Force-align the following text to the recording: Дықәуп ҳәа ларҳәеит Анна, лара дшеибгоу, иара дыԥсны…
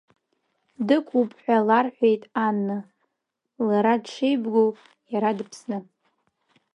Дықәуп 0.87 1.29
ҳәа 1.41 1.57
ларҳәеит 1.67 2.23
Анна, 2.47 2.77
лара 3.67 3.93
дшеибгоу, 4.03 4.69
иара 5.13 5.37
дыԥсны… 5.37 5.77